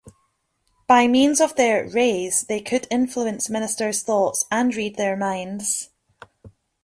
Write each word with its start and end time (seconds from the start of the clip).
By 0.87 1.05
means 1.05 1.39
of 1.39 1.55
their 1.55 1.87
"rays" 1.87 2.45
they 2.45 2.59
could 2.59 2.87
influence 2.89 3.51
ministers' 3.51 4.01
thoughts 4.01 4.45
and 4.49 4.73
read 4.75 4.95
their 4.97 5.15
minds. 5.15 5.89